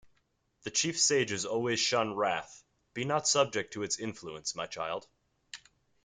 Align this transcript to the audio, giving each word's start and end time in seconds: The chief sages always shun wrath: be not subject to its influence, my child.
The 0.63 0.71
chief 0.71 0.99
sages 0.99 1.45
always 1.45 1.79
shun 1.79 2.15
wrath: 2.15 2.63
be 2.95 3.05
not 3.05 3.27
subject 3.27 3.73
to 3.73 3.83
its 3.83 3.99
influence, 3.99 4.55
my 4.55 4.65
child. 4.65 5.05